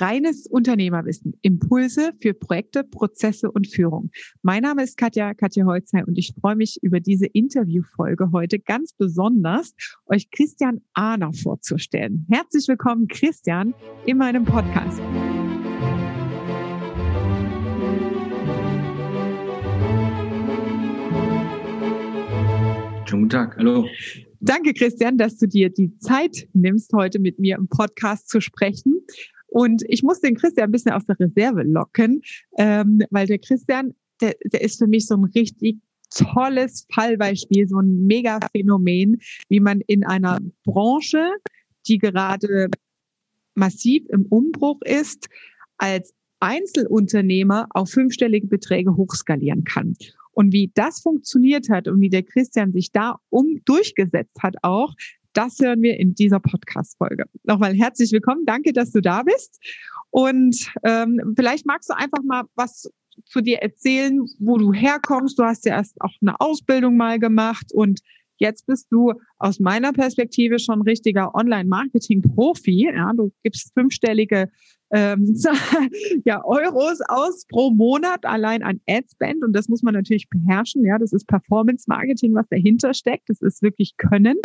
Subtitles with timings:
[0.00, 1.34] Reines Unternehmerwissen.
[1.42, 4.10] Impulse für Projekte, Prozesse und Führung.
[4.42, 8.92] Mein Name ist Katja, Katja Holzheim und ich freue mich über diese Interviewfolge heute ganz
[8.92, 9.74] besonders,
[10.06, 12.26] euch Christian Ahner vorzustellen.
[12.30, 13.74] Herzlich willkommen, Christian,
[14.06, 15.00] in meinem Podcast.
[23.04, 23.86] Schönen guten Tag, hallo.
[24.40, 29.04] Danke, Christian, dass du dir die Zeit nimmst, heute mit mir im Podcast zu sprechen.
[29.48, 32.22] Und ich muss den Christian ein bisschen aus der Reserve locken,
[32.58, 35.78] ähm, weil der Christian, der, der ist für mich so ein richtig
[36.10, 41.30] tolles Fallbeispiel, so ein Mega-Phänomen, wie man in einer Branche,
[41.86, 42.68] die gerade
[43.54, 45.28] massiv im Umbruch ist,
[45.78, 49.94] als Einzelunternehmer auf fünfstellige Beträge hochskalieren kann.
[50.32, 54.94] Und wie das funktioniert hat und wie der Christian sich da um durchgesetzt hat auch,
[55.32, 57.24] das hören wir in dieser Podcast-Folge.
[57.44, 58.44] Nochmal herzlich willkommen.
[58.46, 59.60] Danke, dass du da bist.
[60.10, 62.90] Und ähm, vielleicht magst du einfach mal was
[63.26, 65.38] zu dir erzählen, wo du herkommst.
[65.38, 68.00] Du hast ja erst auch eine Ausbildung mal gemacht und
[68.38, 72.90] jetzt bist du aus meiner Perspektive schon richtiger Online-Marketing-Profi.
[72.94, 74.50] Ja, du gibst fünfstellige
[74.90, 75.36] ähm,
[76.24, 80.84] ja, Euros aus pro Monat allein an Adspend und das muss man natürlich beherrschen.
[80.84, 83.28] Ja, das ist Performance-Marketing, was dahinter steckt.
[83.28, 84.36] Das ist wirklich Können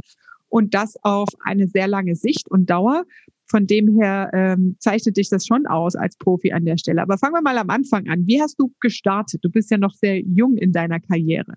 [0.53, 3.05] und das auf eine sehr lange Sicht und Dauer.
[3.47, 7.01] Von dem her ähm, zeichnet dich das schon aus als Profi an der Stelle.
[7.01, 8.27] Aber fangen wir mal am Anfang an.
[8.27, 9.43] Wie hast du gestartet?
[9.43, 11.53] Du bist ja noch sehr jung in deiner Karriere.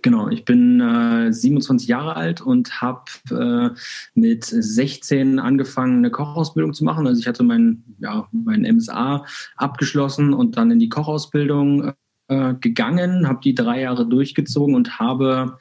[0.00, 3.70] Genau, ich bin äh, 27 Jahre alt und habe äh,
[4.14, 7.06] mit 16 angefangen, eine Kochausbildung zu machen.
[7.06, 11.92] Also ich hatte mein, ja, mein MSA abgeschlossen und dann in die Kochausbildung
[12.28, 15.58] äh, gegangen, habe die drei Jahre durchgezogen und habe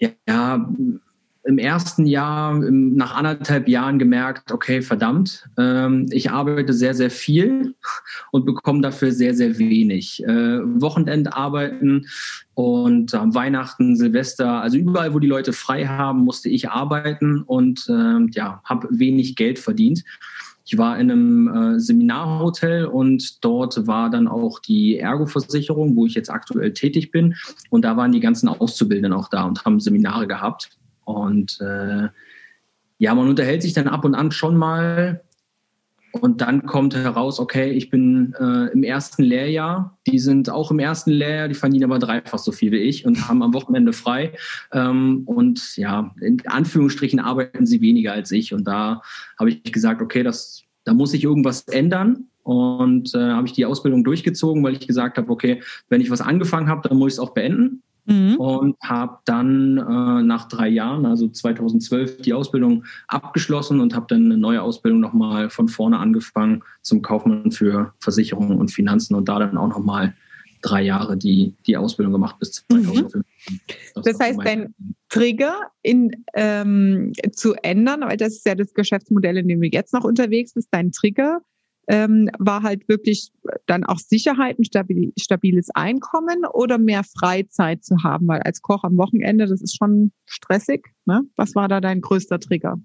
[0.00, 0.70] ja,
[1.48, 7.74] im ersten Jahr, nach anderthalb Jahren gemerkt, okay, verdammt, ähm, ich arbeite sehr, sehr viel
[8.32, 10.22] und bekomme dafür sehr, sehr wenig.
[10.24, 12.06] Äh, Wochenendarbeiten
[12.52, 17.88] und am Weihnachten, Silvester, also überall, wo die Leute frei haben, musste ich arbeiten und
[17.88, 20.04] äh, ja, habe wenig Geld verdient.
[20.66, 26.12] Ich war in einem äh, Seminarhotel und dort war dann auch die Ergo-Versicherung, wo ich
[26.12, 27.36] jetzt aktuell tätig bin.
[27.70, 30.68] Und da waren die ganzen Auszubildenden auch da und haben Seminare gehabt.
[31.08, 32.08] Und äh,
[32.98, 35.22] ja, man unterhält sich dann ab und an schon mal.
[36.12, 39.98] Und dann kommt heraus, okay, ich bin äh, im ersten Lehrjahr.
[40.06, 43.28] Die sind auch im ersten Lehrjahr, die verdienen aber dreifach so viel wie ich und
[43.28, 44.32] haben am Wochenende frei.
[44.72, 48.52] Ähm, und ja, in Anführungsstrichen arbeiten sie weniger als ich.
[48.52, 49.00] Und da
[49.38, 52.26] habe ich gesagt, okay, das, da muss sich irgendwas ändern.
[52.42, 56.22] Und äh, habe ich die Ausbildung durchgezogen, weil ich gesagt habe, okay, wenn ich was
[56.22, 57.82] angefangen habe, dann muss ich es auch beenden.
[58.08, 58.36] Mhm.
[58.36, 64.24] Und habe dann äh, nach drei Jahren, also 2012, die Ausbildung abgeschlossen und habe dann
[64.24, 69.38] eine neue Ausbildung nochmal von vorne angefangen zum Kaufmann für Versicherungen und Finanzen und da
[69.38, 70.14] dann auch nochmal
[70.62, 73.20] drei Jahre die, die Ausbildung gemacht bis 2015.
[73.20, 73.60] Mhm.
[73.94, 74.74] Das, das heißt, dein
[75.10, 79.92] Trigger in, ähm, zu ändern, weil das ist ja das Geschäftsmodell, in dem du jetzt
[79.92, 81.40] noch unterwegs bist, dein Trigger
[81.88, 83.32] ähm, war halt wirklich
[83.66, 88.84] dann auch Sicherheit, ein stabil, stabiles Einkommen oder mehr Freizeit zu haben, weil als Koch
[88.84, 90.86] am Wochenende, das ist schon stressig.
[91.06, 91.22] Ne?
[91.36, 92.78] Was war da dein größter Trigger?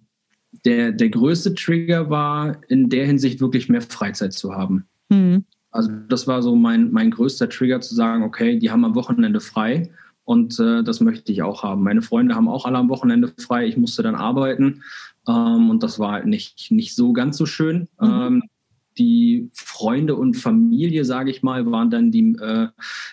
[0.66, 4.86] Der, der größte Trigger war in der Hinsicht wirklich mehr Freizeit zu haben.
[5.10, 5.44] Mhm.
[5.72, 9.42] Also das war so mein, mein größter Trigger zu sagen, okay, die haben am Wochenende
[9.42, 9.90] frei
[10.24, 11.84] und äh, das möchte ich auch haben.
[11.84, 13.66] Meine Freunde haben auch alle am Wochenende frei.
[13.66, 14.84] Ich musste dann arbeiten
[15.28, 17.90] ähm, und das war halt nicht, nicht so ganz so schön.
[18.00, 18.08] Mhm.
[18.08, 18.44] Ähm,
[18.98, 22.68] die Freunde und Familie, sage ich mal, waren dann die, äh,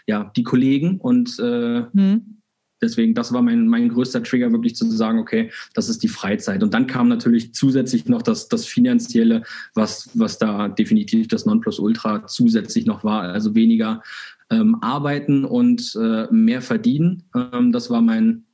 [0.06, 2.40] ja, die Kollegen und äh, mhm.
[2.82, 6.62] Deswegen, das war mein, mein größter Trigger, wirklich zu sagen, okay, das ist die Freizeit.
[6.62, 9.42] Und dann kam natürlich zusätzlich noch das, das Finanzielle,
[9.74, 13.22] was, was da definitiv das Nonplusultra zusätzlich noch war.
[13.22, 14.02] Also weniger
[14.48, 17.24] ähm, arbeiten und äh, mehr verdienen.
[17.34, 18.44] Ähm, das war mein,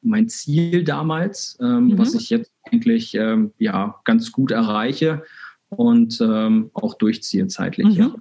[0.00, 1.98] mein Ziel damals, ähm, mhm.
[1.98, 5.22] was ich jetzt eigentlich ähm, ja, ganz gut erreiche
[5.70, 7.86] und ähm, auch durchziehe zeitlich.
[7.88, 7.92] Mhm.
[7.94, 8.14] Ja.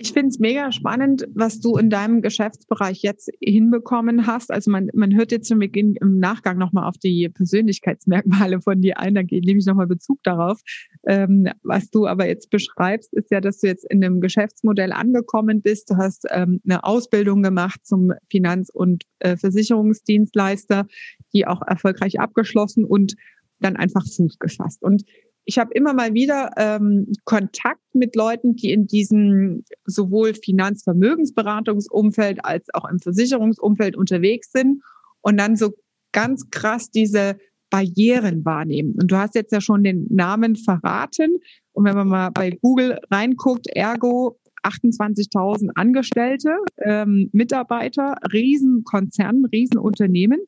[0.00, 4.52] Ich finde es mega spannend, was du in deinem Geschäftsbereich jetzt hinbekommen hast.
[4.52, 9.16] Also man, man hört jetzt im, im Nachgang nochmal auf die Persönlichkeitsmerkmale von dir ein,
[9.16, 10.60] da nehme ich nochmal Bezug darauf.
[11.04, 15.62] Ähm, was du aber jetzt beschreibst, ist ja, dass du jetzt in einem Geschäftsmodell angekommen
[15.62, 15.90] bist.
[15.90, 20.86] Du hast ähm, eine Ausbildung gemacht zum Finanz- und äh, Versicherungsdienstleister,
[21.32, 23.16] die auch erfolgreich abgeschlossen und
[23.58, 24.80] dann einfach Fuß gefasst.
[24.80, 25.02] Und
[25.48, 32.66] ich habe immer mal wieder ähm, Kontakt mit Leuten, die in diesem sowohl Finanzvermögensberatungsumfeld als
[32.74, 34.82] auch im Versicherungsumfeld unterwegs sind
[35.22, 35.72] und dann so
[36.12, 37.38] ganz krass diese
[37.70, 38.94] Barrieren wahrnehmen.
[39.00, 41.38] Und du hast jetzt ja schon den Namen verraten.
[41.72, 50.40] Und wenn man mal bei Google reinguckt, Ergo 28.000 Angestellte, ähm, Mitarbeiter, Riesenkonzern, Riesenunternehmen.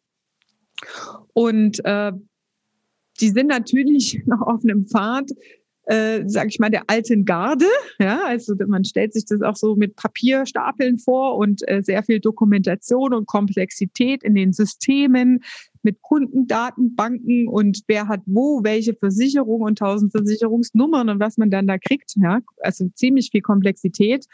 [1.33, 2.13] Und äh,
[3.21, 5.31] die sind natürlich noch auf einem Pfad,
[5.85, 7.67] äh, sag ich mal, der alten Garde.
[7.99, 12.21] Ja, also man stellt sich das auch so mit Papierstapeln vor und äh, sehr viel
[12.21, 15.43] Dokumentation und Komplexität in den Systemen
[15.83, 21.67] mit Kundendatenbanken und wer hat wo welche Versicherung und tausend Versicherungsnummern und was man dann
[21.67, 22.15] da kriegt.
[22.17, 24.27] Ja, also ziemlich viel Komplexität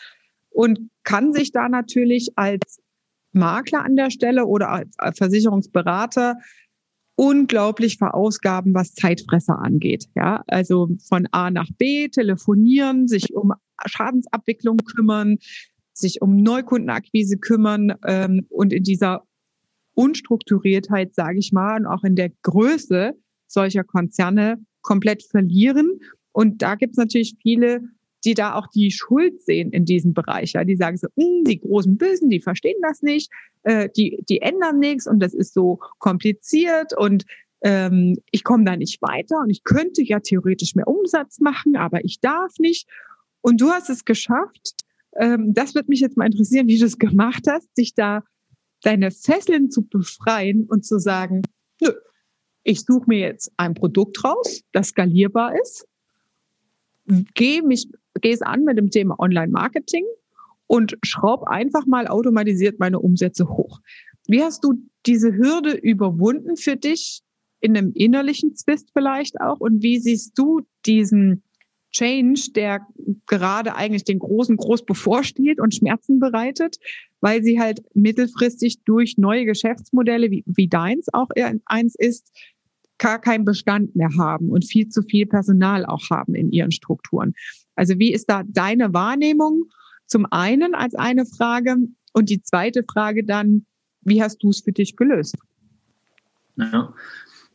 [0.50, 2.80] und kann sich da natürlich als
[3.32, 6.36] Makler an der Stelle oder als Versicherungsberater
[7.16, 10.06] unglaublich verausgaben, was Zeitfresser angeht.
[10.14, 13.52] Ja, also von A nach B telefonieren, sich um
[13.84, 15.38] Schadensabwicklung kümmern,
[15.92, 19.22] sich um Neukundenakquise kümmern ähm, und in dieser
[19.94, 23.14] Unstrukturiertheit, sage ich mal, und auch in der Größe
[23.46, 25.98] solcher Konzerne komplett verlieren.
[26.32, 27.80] Und da gibt es natürlich viele,
[28.26, 30.52] die da auch die Schuld sehen in diesem Bereich.
[30.52, 33.30] Ja, die sagen so, hm, die großen Bösen, die verstehen das nicht,
[33.62, 37.24] äh, die, die ändern nichts und das ist so kompliziert und
[37.62, 42.04] ähm, ich komme da nicht weiter und ich könnte ja theoretisch mehr Umsatz machen, aber
[42.04, 42.88] ich darf nicht.
[43.40, 44.72] Und du hast es geschafft.
[45.18, 48.24] Ähm, das wird mich jetzt mal interessieren, wie du es gemacht hast, dich da
[48.82, 51.42] deine Fesseln zu befreien und zu sagen,
[51.80, 51.92] nö,
[52.62, 55.86] ich suche mir jetzt ein Produkt raus, das skalierbar ist,
[57.34, 57.88] gehe mich,
[58.20, 60.04] gehe an mit dem Thema Online-Marketing
[60.66, 63.80] und schraub einfach mal automatisiert meine Umsätze hoch.
[64.26, 64.74] Wie hast du
[65.06, 67.22] diese Hürde überwunden für dich
[67.60, 69.60] in einem innerlichen Zwist vielleicht auch?
[69.60, 71.42] Und wie siehst du diesen
[71.92, 72.86] Change, der
[73.26, 76.76] gerade eigentlich den Großen groß bevorsteht und Schmerzen bereitet,
[77.20, 81.28] weil sie halt mittelfristig durch neue Geschäftsmodelle, wie, wie deins auch
[81.64, 82.32] eins ist,
[82.98, 87.34] gar keinen Bestand mehr haben und viel zu viel Personal auch haben in ihren Strukturen.
[87.76, 89.64] Also wie ist da deine Wahrnehmung
[90.06, 91.76] zum einen als eine Frage
[92.12, 93.66] und die zweite Frage dann,
[94.00, 95.36] wie hast du es für dich gelöst?
[96.56, 96.94] Ja,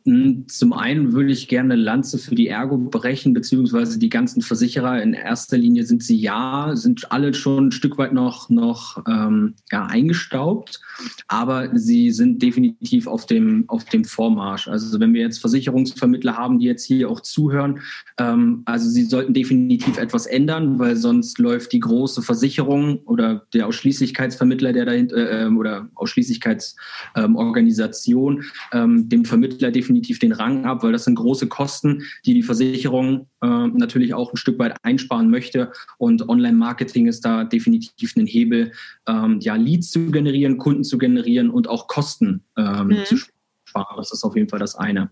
[0.03, 4.99] zum einen würde ich gerne eine Lanze für die Ergo brechen, beziehungsweise die ganzen Versicherer.
[5.01, 9.53] In erster Linie sind sie ja, sind alle schon ein Stück weit noch, noch ähm,
[9.71, 10.81] ja, eingestaubt,
[11.27, 14.67] aber sie sind definitiv auf dem, auf dem Vormarsch.
[14.67, 17.81] Also wenn wir jetzt Versicherungsvermittler haben, die jetzt hier auch zuhören,
[18.17, 23.67] ähm, also sie sollten definitiv etwas ändern, weil sonst läuft die große Versicherung oder der
[23.67, 30.93] Ausschließlichkeitsvermittler, der dahinter, äh, oder Ausschließlichkeitsorganisation, ähm, dem Vermittler definitiv definitiv den Rang ab, weil
[30.93, 35.71] das sind große Kosten, die die Versicherung äh, natürlich auch ein Stück weit einsparen möchte.
[35.97, 38.71] Und Online-Marketing ist da definitiv ein Hebel,
[39.07, 43.05] ähm, ja, Leads zu generieren, Kunden zu generieren und auch Kosten ähm, mhm.
[43.05, 43.97] zu sparen.
[43.97, 45.09] Das ist auf jeden Fall das eine.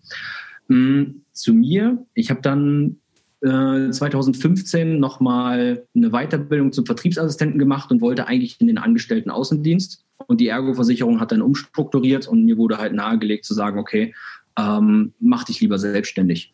[0.70, 2.98] Mhm, zu mir, ich habe dann
[3.42, 10.04] 2015 äh, nochmal eine Weiterbildung zum Vertriebsassistenten gemacht und wollte eigentlich in den Angestellten Außendienst.
[10.28, 14.14] Und die Ergo-Versicherung hat dann umstrukturiert und mir wurde halt nahegelegt zu sagen, okay,
[14.60, 16.54] ähm, mach dich lieber selbstständig.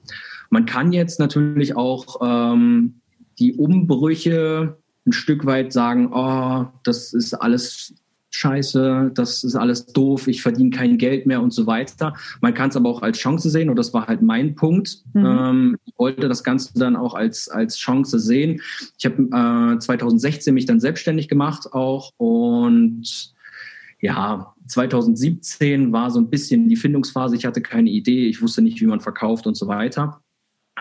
[0.50, 3.02] Man kann jetzt natürlich auch ähm,
[3.40, 7.94] die Umbrüche ein Stück weit sagen, oh, das ist alles
[8.32, 12.14] scheiße, das ist alles doof, ich verdiene kein Geld mehr und so weiter.
[12.42, 15.04] Man kann es aber auch als Chance sehen und das war halt mein Punkt.
[15.14, 15.26] Mhm.
[15.26, 18.62] Ähm, ich wollte das Ganze dann auch als, als Chance sehen.
[18.98, 23.35] Ich habe äh, 2016 mich dann selbstständig gemacht auch und
[24.00, 27.36] ja, 2017 war so ein bisschen die Findungsphase.
[27.36, 30.22] Ich hatte keine Idee, ich wusste nicht, wie man verkauft und so weiter.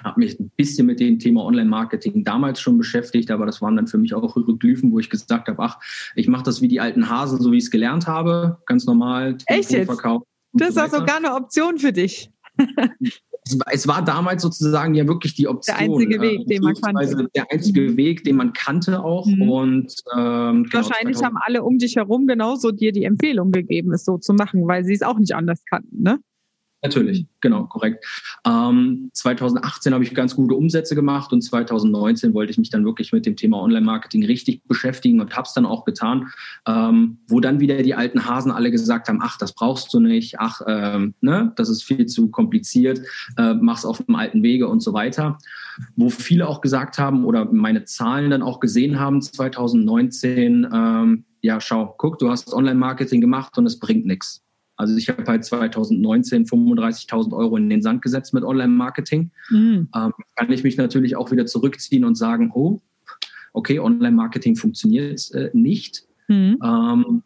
[0.02, 3.86] Habe mich ein bisschen mit dem Thema Online-Marketing damals schon beschäftigt, aber das waren dann
[3.86, 5.78] für mich auch Hieroglyphen, wo ich gesagt habe, ach,
[6.16, 9.38] ich mache das wie die alten Hasen, so wie ich es gelernt habe, ganz normal.
[9.46, 9.88] Echt jetzt?
[10.52, 12.30] Das ist so sogar eine Option für dich.
[13.70, 15.76] es war damals sozusagen ja wirklich die Option.
[15.76, 17.28] Der einzige Weg, äh, den man kannte.
[17.34, 19.26] Der einzige Weg, den man kannte auch.
[19.26, 19.50] Mhm.
[19.50, 24.04] Und ähm, genau, wahrscheinlich haben alle um dich herum genauso dir die Empfehlung gegeben, es
[24.04, 26.20] so zu machen, weil sie es auch nicht anders kannten, ne?
[26.84, 28.04] Natürlich, genau, korrekt.
[28.46, 33.10] Ähm, 2018 habe ich ganz gute Umsätze gemacht und 2019 wollte ich mich dann wirklich
[33.10, 36.28] mit dem Thema Online-Marketing richtig beschäftigen und habe es dann auch getan,
[36.68, 40.38] ähm, wo dann wieder die alten Hasen alle gesagt haben, ach, das brauchst du nicht,
[40.40, 43.00] ach, ähm, ne, das ist viel zu kompliziert,
[43.38, 45.38] äh, mach's auf dem alten Wege und so weiter.
[45.96, 51.62] Wo viele auch gesagt haben oder meine Zahlen dann auch gesehen haben, 2019, ähm, ja,
[51.62, 54.43] schau, guck, du hast Online-Marketing gemacht und es bringt nichts.
[54.76, 59.30] Also ich habe halt 2019 35.000 Euro in den Sand gesetzt mit Online-Marketing.
[59.50, 59.88] Mhm.
[59.94, 62.80] Ähm, kann ich mich natürlich auch wieder zurückziehen und sagen, oh,
[63.52, 66.04] okay, Online-Marketing funktioniert äh, nicht.
[66.28, 66.58] Mhm.
[66.62, 67.22] Ähm,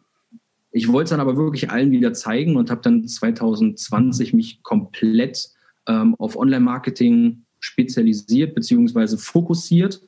[0.71, 5.49] ich wollte es dann aber wirklich allen wieder zeigen und habe dann 2020 mich komplett
[5.87, 9.17] ähm, auf Online-Marketing spezialisiert bzw.
[9.17, 10.01] fokussiert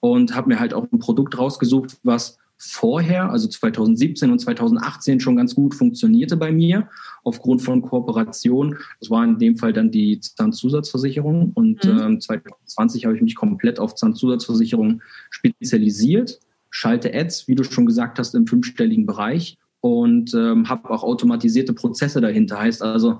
[0.00, 5.36] und habe mir halt auch ein Produkt rausgesucht, was vorher, also 2017 und 2018 schon
[5.36, 6.88] ganz gut funktionierte bei mir
[7.22, 8.76] aufgrund von Kooperation.
[9.00, 12.00] Das war in dem Fall dann die Zahnzusatzversicherung und mhm.
[12.00, 18.18] ähm, 2020 habe ich mich komplett auf Zahnzusatzversicherung spezialisiert, schalte Ads, wie du schon gesagt
[18.18, 22.58] hast, im fünfstelligen Bereich und ähm, habe auch automatisierte Prozesse dahinter.
[22.58, 23.18] Heißt also,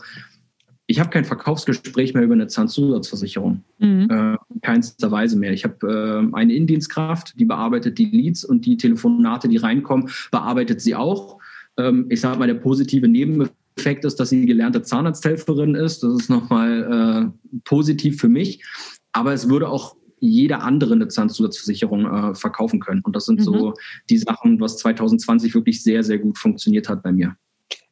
[0.91, 3.63] ich habe kein Verkaufsgespräch mehr über eine Zahnzusatzversicherung.
[3.79, 4.09] Mhm.
[4.11, 5.53] Äh, keinster Weise mehr.
[5.53, 5.87] Ich habe
[6.33, 11.39] äh, eine Indienstkraft, die bearbeitet die Leads und die Telefonate, die reinkommen, bearbeitet sie auch.
[11.77, 16.03] Ähm, ich sage mal, der positive Nebeneffekt ist, dass sie gelernte Zahnarzthelferin ist.
[16.03, 18.65] Das ist nochmal äh, positiv für mich.
[19.13, 23.03] Aber es würde auch jeder andere eine Zahnzusatzversicherung äh, verkaufen können.
[23.05, 23.45] Und das sind mhm.
[23.45, 23.75] so
[24.09, 27.37] die Sachen, was 2020 wirklich sehr, sehr gut funktioniert hat bei mir.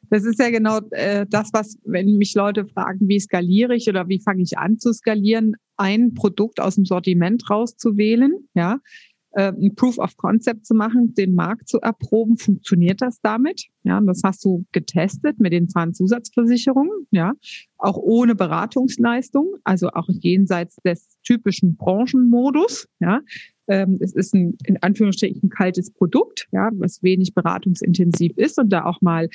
[0.09, 4.07] Das ist ja genau äh, das, was, wenn mich Leute fragen, wie skaliere ich oder
[4.07, 8.79] wie fange ich an zu skalieren, ein Produkt aus dem Sortiment rauszuwählen, ja,
[9.37, 13.65] äh, ein Proof of Concept zu machen, den Markt zu erproben, funktioniert das damit?
[13.83, 17.33] Ja, das hast du getestet mit den Zahnzusatzversicherungen, ja,
[17.77, 23.21] auch ohne Beratungsleistung, also auch jenseits des typischen Branchenmodus, ja.
[23.69, 28.85] Ähm, es ist ein in Anführungsstrichen kaltes Produkt, ja, was wenig beratungsintensiv ist und da
[28.85, 29.27] auch mal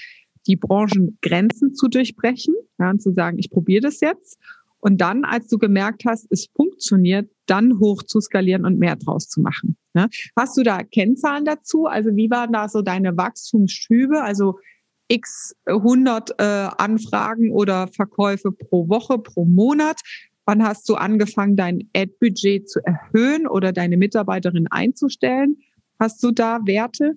[0.47, 4.39] die Branchengrenzen zu durchbrechen ja, und zu sagen, ich probiere das jetzt.
[4.81, 9.29] Und dann, als du gemerkt hast, es funktioniert, dann hoch zu skalieren und mehr draus
[9.29, 9.77] zu machen.
[9.95, 10.09] Ne?
[10.37, 11.87] Hast du da Kennzahlen dazu?
[11.87, 14.23] Also wie waren da so deine Wachstumsschübe?
[14.23, 14.59] Also
[15.07, 16.43] x 100 äh,
[16.79, 20.01] Anfragen oder Verkäufe pro Woche, pro Monat.
[20.47, 25.59] Wann hast du angefangen, dein Ad-Budget zu erhöhen oder deine Mitarbeiterin einzustellen?
[26.01, 27.13] Hast du da Werte?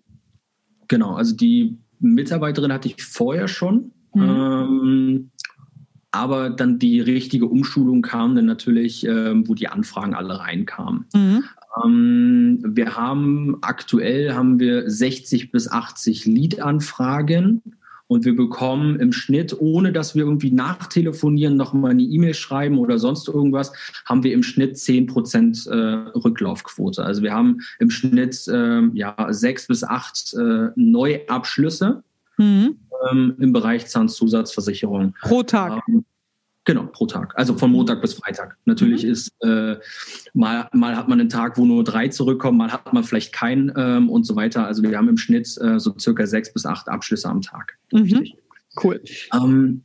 [0.88, 3.92] Genau, also die Mitarbeiterin hatte ich vorher schon.
[4.14, 4.22] Mhm.
[4.24, 5.30] Ähm,
[6.12, 11.06] aber dann die richtige Umschulung kam dann natürlich, ähm, wo die Anfragen alle reinkamen.
[11.14, 11.44] Mhm.
[11.84, 17.62] Ähm, wir haben aktuell haben wir 60 bis 80 Lead-Anfragen
[18.08, 23.00] und wir bekommen im Schnitt, ohne dass wir irgendwie nachtelefonieren, nochmal eine E-Mail schreiben oder
[23.00, 23.72] sonst irgendwas,
[24.06, 27.04] haben wir im Schnitt 10 Prozent äh, Rücklaufquote.
[27.04, 32.04] Also wir haben im Schnitt äh, ja sechs bis acht äh, Neuabschlüsse
[32.38, 32.78] mhm.
[33.10, 35.16] ähm, im Bereich Zahnzusatzversicherung.
[35.22, 35.82] Pro Tag.
[35.88, 36.06] Ähm,
[36.66, 37.34] Genau, pro Tag.
[37.38, 38.58] Also von Montag bis Freitag.
[38.66, 39.12] Natürlich mhm.
[39.12, 39.76] ist äh,
[40.34, 43.72] mal, mal hat man einen Tag, wo nur drei zurückkommen, mal hat man vielleicht keinen
[43.78, 44.66] ähm, und so weiter.
[44.66, 47.78] Also wir haben im Schnitt äh, so circa sechs bis acht Abschlüsse am Tag.
[47.92, 48.28] Mhm.
[48.84, 49.00] Cool.
[49.34, 49.84] Ähm,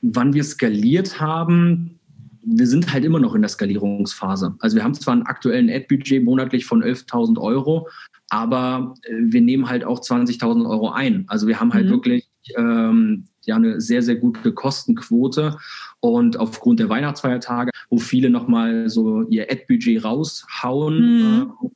[0.00, 2.00] wann wir skaliert haben,
[2.46, 4.54] wir sind halt immer noch in der Skalierungsphase.
[4.60, 7.88] Also wir haben zwar einen aktuellen Ad-Budget monatlich von 11.000 Euro,
[8.30, 11.24] aber äh, wir nehmen halt auch 20.000 Euro ein.
[11.28, 11.90] Also wir haben halt mhm.
[11.90, 15.56] wirklich ähm, ja eine sehr, sehr gute Kostenquote.
[16.00, 21.52] Und aufgrund der Weihnachtsfeiertage, wo viele nochmal so ihr Ad-Budget raushauen, mhm.
[21.62, 21.68] äh,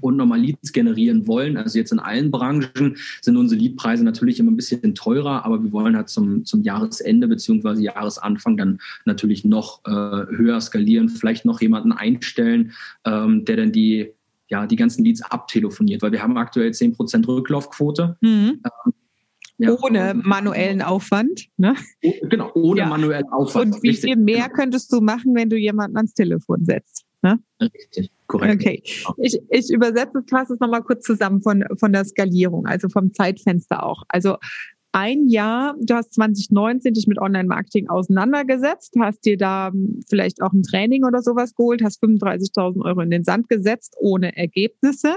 [0.00, 1.56] und nochmal Leads generieren wollen.
[1.56, 5.72] Also jetzt in allen Branchen sind unsere Leadpreise natürlich immer ein bisschen teurer, aber wir
[5.72, 11.60] wollen halt zum, zum Jahresende beziehungsweise Jahresanfang dann natürlich noch äh, höher skalieren, vielleicht noch
[11.60, 12.72] jemanden einstellen,
[13.04, 14.12] ähm, der dann die,
[14.48, 18.16] ja, die ganzen Leads abtelefoniert, weil wir haben aktuell 10% Rücklaufquote.
[18.20, 18.60] Mhm.
[18.64, 18.92] Ähm,
[19.58, 19.76] ja.
[19.76, 21.48] Ohne manuellen Aufwand.
[21.56, 21.74] Ne?
[22.04, 22.86] Oh, genau, ohne ja.
[22.86, 23.74] manuellen Aufwand.
[23.74, 24.54] Und wie Richtig, viel mehr genau.
[24.54, 27.04] könntest du machen, wenn du jemanden ans Telefon setzt?
[27.22, 27.40] Ne?
[27.60, 28.62] Richtig, korrekt.
[28.62, 28.82] Okay.
[29.16, 33.84] Ich, ich übersetze, fasse es nochmal kurz zusammen von, von der Skalierung, also vom Zeitfenster
[33.84, 34.04] auch.
[34.08, 34.36] Also
[34.92, 39.72] ein Jahr, du hast 2019 dich mit Online-Marketing auseinandergesetzt, hast dir da
[40.08, 44.36] vielleicht auch ein Training oder sowas geholt, hast 35.000 Euro in den Sand gesetzt ohne
[44.36, 45.16] Ergebnisse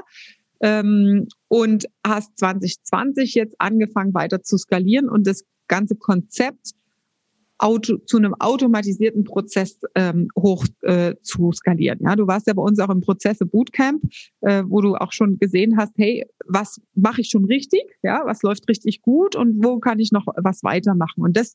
[0.61, 6.71] ähm, und hast 2020 jetzt angefangen weiter zu skalieren und das ganze Konzept
[7.61, 11.99] Auto, zu einem automatisierten Prozess ähm, hoch äh, zu skalieren.
[12.01, 14.01] Ja, du warst ja bei uns auch im Prozesse Bootcamp,
[14.41, 17.83] äh, wo du auch schon gesehen hast, hey, was mache ich schon richtig?
[18.01, 21.21] Ja, was läuft richtig gut und wo kann ich noch was weitermachen?
[21.21, 21.53] Und das,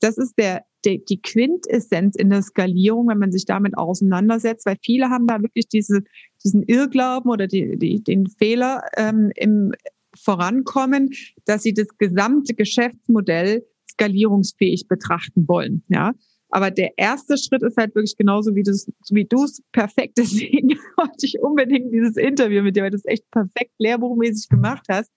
[0.00, 4.76] das ist der, der die Quintessenz in der Skalierung, wenn man sich damit auseinandersetzt, weil
[4.84, 6.00] viele haben da wirklich diese,
[6.44, 9.72] diesen Irrglauben oder die, die, den Fehler ähm, im
[10.16, 11.10] Vorankommen,
[11.44, 15.82] dass sie das gesamte Geschäftsmodell skalierungsfähig betrachten wollen.
[15.88, 16.14] Ja,
[16.50, 20.14] aber der erste Schritt ist halt wirklich genauso, wie du es wie du's perfekt.
[20.18, 24.86] Deswegen wollte ich unbedingt dieses Interview mit dir, weil du es echt perfekt lehrbuchmäßig gemacht
[24.88, 25.10] hast.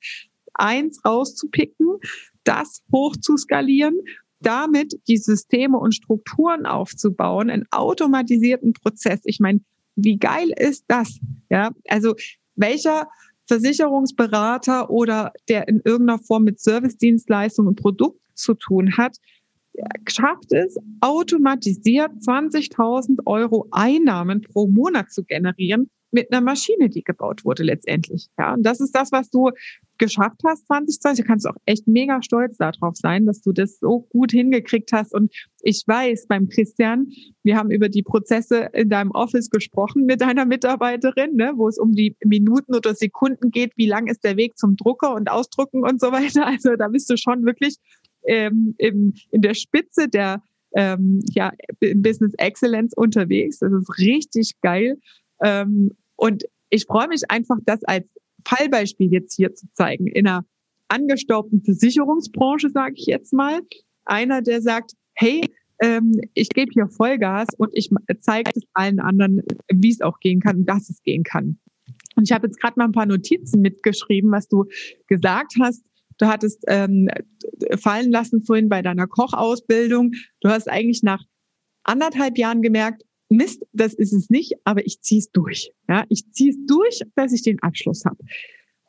[0.53, 1.99] Eins rauszupicken,
[2.43, 3.97] das hoch zu skalieren,
[4.41, 9.21] damit die Systeme und Strukturen aufzubauen, einen automatisierten Prozess.
[9.25, 9.61] Ich meine,
[9.95, 11.19] wie geil ist das?
[11.49, 12.15] Ja, also
[12.55, 13.07] welcher
[13.47, 19.17] Versicherungsberater oder der in irgendeiner Form mit Servicedienstleistungen und Produkt zu tun hat,
[20.07, 27.45] schafft es, automatisiert 20.000 Euro Einnahmen pro Monat zu generieren mit einer Maschine, die gebaut
[27.45, 28.27] wurde letztendlich.
[28.37, 29.51] Ja, und das ist das, was du
[29.97, 31.23] geschafft hast 2020.
[31.23, 35.13] Du kannst auch echt mega stolz darauf sein, dass du das so gut hingekriegt hast.
[35.13, 37.07] Und ich weiß beim Christian,
[37.43, 41.77] wir haben über die Prozesse in deinem Office gesprochen mit deiner Mitarbeiterin, ne, wo es
[41.77, 45.83] um die Minuten oder Sekunden geht, wie lang ist der Weg zum Drucker und Ausdrucken
[45.83, 46.41] und so weiter.
[46.51, 47.77] Also da bist du schon wirklich
[48.23, 50.41] ähm, im, in der Spitze der
[50.75, 53.59] ähm, ja, Business Excellence unterwegs.
[53.59, 54.97] Das ist richtig geil.
[55.43, 58.05] Ähm, und ich freue mich einfach, das als
[58.47, 60.05] Fallbeispiel jetzt hier zu zeigen.
[60.05, 60.45] In einer
[60.87, 63.61] angestaubten Versicherungsbranche, sage ich jetzt mal.
[64.05, 65.41] Einer, der sagt, hey,
[65.81, 69.41] ähm, ich gebe hier Vollgas und ich zeige es allen anderen,
[69.73, 71.59] wie es auch gehen kann, dass es gehen kann.
[72.15, 74.65] Und ich habe jetzt gerade mal ein paar Notizen mitgeschrieben, was du
[75.07, 75.83] gesagt hast.
[76.19, 77.09] Du hattest ähm,
[77.79, 80.11] fallen lassen vorhin bei deiner Kochausbildung.
[80.41, 81.23] Du hast eigentlich nach
[81.83, 83.01] anderthalb Jahren gemerkt,
[83.31, 85.71] Mist, das ist es nicht, aber ich ziehe es durch.
[85.87, 88.17] Ja, ich ziehe es durch, dass ich den Abschluss habe.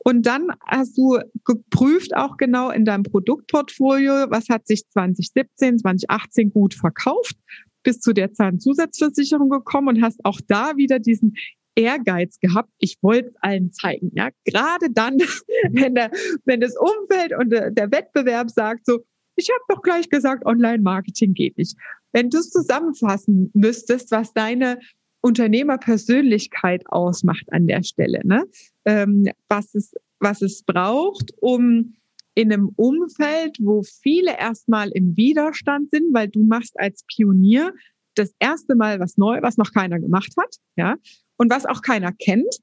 [0.04, 6.52] Und dann hast du geprüft auch genau in deinem Produktportfolio, was hat sich 2017, 2018
[6.52, 7.36] gut verkauft,
[7.84, 11.36] bis zu der Zahnzusatzversicherung gekommen und hast auch da wieder diesen
[11.74, 12.70] Ehrgeiz gehabt.
[12.78, 14.10] Ich wollte es allen zeigen.
[14.14, 15.18] Ja, gerade dann,
[15.70, 16.10] wenn der,
[16.44, 19.04] wenn das Umfeld und der, Wettbewerb sagt so,
[19.36, 21.76] ich habe doch gleich gesagt, Online-Marketing geht nicht.
[22.12, 24.78] Wenn du es zusammenfassen müsstest, was deine
[25.22, 28.44] Unternehmerpersönlichkeit ausmacht an der Stelle, ne?
[28.84, 31.94] Ähm, was, es, was es braucht, um
[32.34, 37.72] in einem Umfeld, wo viele erstmal im Widerstand sind, weil du machst als Pionier
[38.14, 40.96] das erste Mal was neu, was noch keiner gemacht hat, ja,
[41.36, 42.58] und was auch keiner kennt.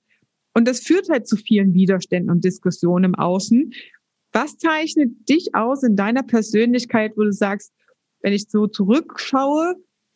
[0.53, 3.71] Und das führt halt zu vielen Widerständen und Diskussionen im Außen.
[4.31, 7.71] Was zeichnet dich aus in deiner Persönlichkeit, wo du sagst,
[8.21, 9.75] wenn ich so zurückschaue,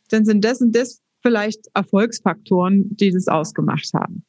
[0.09, 4.23] dann sind das und das vielleicht Erfolgsfaktoren, die das ausgemacht haben?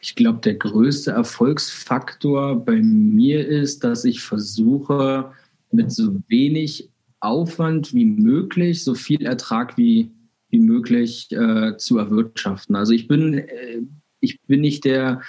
[0.00, 5.32] Ich glaube, der größte Erfolgsfaktor bei mir ist, dass ich versuche,
[5.72, 10.10] mit so wenig Aufwand wie möglich, so viel Ertrag wie,
[10.50, 12.76] wie möglich äh, zu erwirtschaften.
[12.76, 13.80] Also ich bin, äh,
[14.20, 15.22] ich bin nicht der,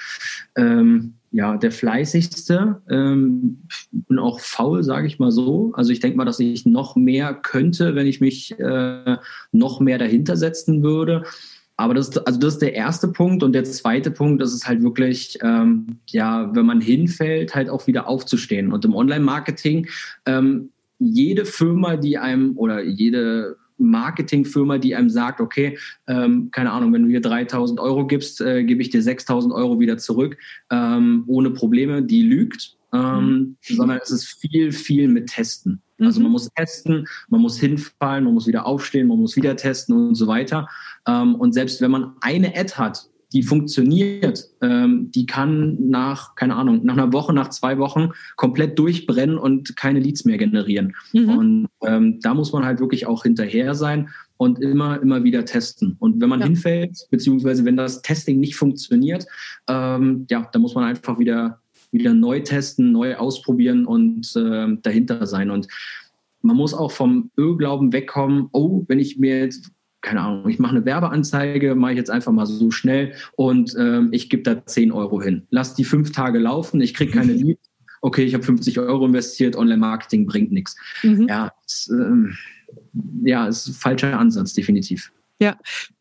[0.56, 2.82] ähm, ja, der fleißigste.
[2.90, 3.60] Ähm,
[3.92, 5.74] bin auch faul, sage ich mal so.
[5.76, 9.18] Also ich denke mal, dass ich noch mehr könnte, wenn ich mich äh,
[9.52, 11.26] noch mehr dahinter setzen würde.
[11.76, 13.44] Aber das, also das ist der erste Punkt.
[13.44, 17.86] Und der zweite Punkt, das ist halt wirklich, ähm, ja, wenn man hinfällt, halt auch
[17.86, 18.72] wieder aufzustehen.
[18.72, 19.90] Und im Online-Marketing,
[20.26, 20.70] ähm,
[21.00, 27.04] jede Firma, die einem oder jede Marketingfirma, die einem sagt, okay, ähm, keine Ahnung, wenn
[27.04, 30.38] du hier 3000 Euro gibst, äh, gebe ich dir 6000 Euro wieder zurück,
[30.72, 33.58] ähm, ohne Probleme, die lügt, ähm, mhm.
[33.62, 35.82] sondern es ist viel, viel mit Testen.
[36.00, 36.34] Also man mhm.
[36.34, 40.28] muss testen, man muss hinfallen, man muss wieder aufstehen, man muss wieder testen und so
[40.28, 40.68] weiter.
[41.08, 46.56] Ähm, und selbst wenn man eine Ad hat, die funktioniert, ähm, die kann nach, keine
[46.56, 50.96] Ahnung, nach einer Woche, nach zwei Wochen komplett durchbrennen und keine Leads mehr generieren.
[51.12, 51.30] Mhm.
[51.30, 55.98] Und ähm, da muss man halt wirklich auch hinterher sein und immer, immer wieder testen.
[56.00, 56.46] Und wenn man ja.
[56.46, 59.26] hinfällt, beziehungsweise wenn das Testing nicht funktioniert,
[59.68, 61.60] ähm, ja, da muss man einfach wieder,
[61.92, 65.52] wieder neu testen, neu ausprobieren und äh, dahinter sein.
[65.52, 65.68] Und
[66.42, 69.72] man muss auch vom Irrglauben wegkommen, oh, wenn ich mir jetzt
[70.06, 74.10] keine Ahnung, ich mache eine Werbeanzeige, mache ich jetzt einfach mal so schnell und ähm,
[74.12, 75.48] ich gebe da 10 Euro hin.
[75.50, 77.70] Lass die fünf Tage laufen, ich kriege keine Leads.
[78.02, 80.76] Okay, ich habe 50 Euro investiert, Online-Marketing bringt nichts.
[81.02, 81.28] Mhm.
[81.28, 82.38] Ja, es, ähm,
[83.24, 85.12] ja, ist ein falscher Ansatz, definitiv.
[85.40, 85.58] Ja,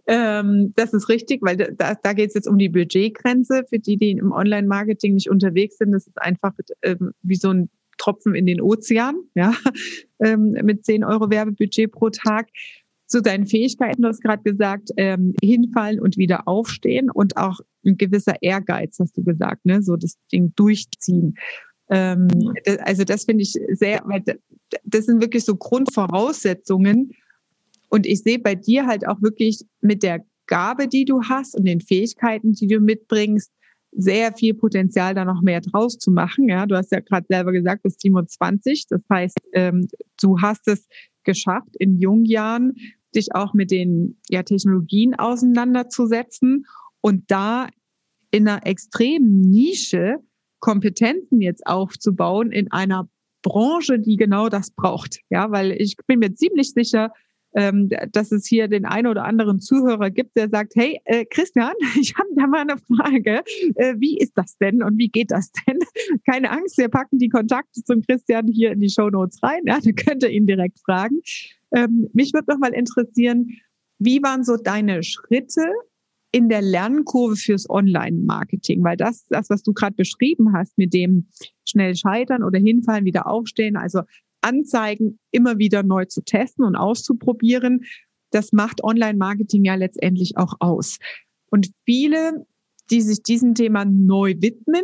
[0.06, 3.64] ähm, das ist richtig, weil da, da geht es jetzt um die Budgetgrenze.
[3.68, 7.70] Für die, die im Online-Marketing nicht unterwegs sind, das ist einfach ähm, wie so ein
[7.96, 9.54] Tropfen in den Ozean, ja,
[10.20, 12.48] ähm, mit 10 Euro Werbebudget pro Tag
[13.06, 17.96] zu deinen Fähigkeiten, du hast gerade gesagt, ähm, hinfallen und wieder aufstehen und auch ein
[17.96, 19.82] gewisser Ehrgeiz, hast du gesagt, ne?
[19.82, 21.34] so das Ding durchziehen.
[21.90, 22.28] Ähm,
[22.80, 24.02] also das finde ich sehr,
[24.84, 27.12] das sind wirklich so Grundvoraussetzungen.
[27.90, 31.64] Und ich sehe bei dir halt auch wirklich mit der Gabe, die du hast und
[31.66, 33.50] den Fähigkeiten, die du mitbringst,
[33.96, 36.48] sehr viel Potenzial, da noch mehr draus zu machen.
[36.48, 38.86] Ja, du hast ja gerade selber gesagt, bis 27.
[38.88, 39.86] Das heißt, ähm,
[40.20, 40.88] du hast es
[41.24, 42.74] geschafft, in jungen Jahren
[43.14, 46.66] dich auch mit den ja, Technologien auseinanderzusetzen
[47.00, 47.68] und da
[48.30, 50.18] in einer extremen Nische
[50.58, 53.08] Kompetenzen jetzt aufzubauen in einer
[53.42, 55.20] Branche, die genau das braucht.
[55.28, 57.12] Ja, weil ich bin mir ziemlich sicher,
[57.54, 61.72] ähm, dass es hier den einen oder anderen Zuhörer gibt, der sagt, hey, äh, Christian,
[62.00, 63.42] ich habe da mal eine Frage.
[63.76, 65.78] Äh, wie ist das denn und wie geht das denn?
[66.28, 69.62] Keine Angst, wir packen die Kontakte zum Christian hier in die Show Notes rein.
[69.66, 71.20] Ja, da könnt ihr ihn direkt fragen.
[71.74, 73.48] Ähm, mich würde noch mal interessieren,
[73.98, 75.64] wie waren so deine Schritte
[76.32, 78.82] in der Lernkurve fürs Online-Marketing?
[78.82, 81.28] Weil das, das, was du gerade beschrieben hast, mit dem
[81.64, 84.02] schnell scheitern oder hinfallen, wieder aufstehen, also
[84.44, 87.84] Anzeigen immer wieder neu zu testen und auszuprobieren,
[88.30, 90.98] das macht Online-Marketing ja letztendlich auch aus.
[91.50, 92.46] Und viele,
[92.90, 94.82] die sich diesem Thema neu widmen,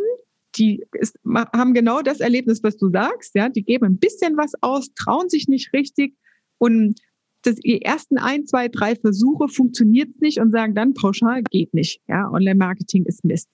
[0.55, 3.35] die ist, haben genau das Erlebnis, was du sagst.
[3.35, 6.15] Ja, die geben ein bisschen was aus, trauen sich nicht richtig
[6.57, 6.99] und
[7.43, 11.99] das, die ersten ein, zwei, drei Versuche funktioniert nicht und sagen dann pauschal geht nicht.
[12.07, 13.49] Ja, Online-Marketing ist Mist.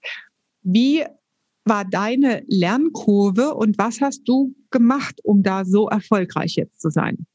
[0.61, 1.05] Wie
[1.69, 7.25] war deine Lernkurve und was hast du gemacht, um da so erfolgreich jetzt zu sein?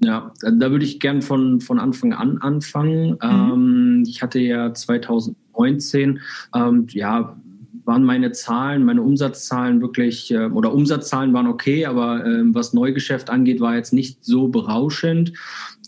[0.00, 3.10] Ja, da würde ich gern von, von Anfang an anfangen.
[3.10, 3.18] Mhm.
[3.22, 6.20] Ähm, ich hatte ja 2019
[6.54, 7.36] ähm, ja,
[7.84, 13.30] waren meine Zahlen, meine Umsatzzahlen wirklich, äh, oder Umsatzzahlen waren okay, aber äh, was Neugeschäft
[13.30, 15.32] angeht, war jetzt nicht so berauschend.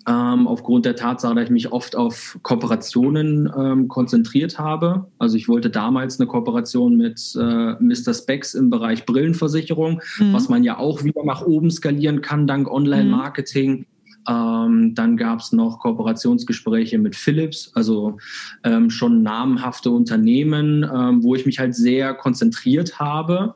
[0.07, 5.07] Ähm, aufgrund der Tatsache, dass ich mich oft auf Kooperationen ähm, konzentriert habe.
[5.19, 8.13] Also ich wollte damals eine Kooperation mit äh, Mr.
[8.13, 10.33] Specs im Bereich Brillenversicherung, mhm.
[10.35, 13.79] was man ja auch wieder nach oben skalieren kann dank Online-Marketing.
[13.79, 13.87] Mhm.
[14.29, 18.19] Ähm, dann gab es noch Kooperationsgespräche mit Philips, also
[18.63, 23.55] ähm, schon namhafte Unternehmen, ähm, wo ich mich halt sehr konzentriert habe